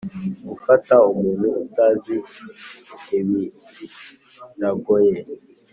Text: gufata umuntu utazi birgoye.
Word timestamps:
gufata 0.47 0.93
umuntu 1.11 1.47
utazi 1.63 2.15
birgoye. 3.03 5.17